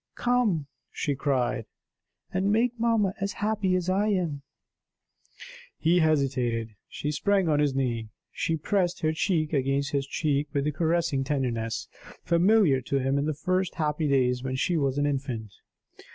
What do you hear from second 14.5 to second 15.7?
she was an infant.